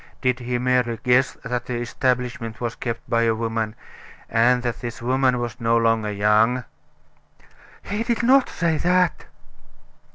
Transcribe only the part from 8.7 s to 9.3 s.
that."